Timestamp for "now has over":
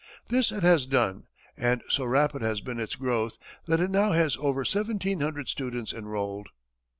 3.91-4.65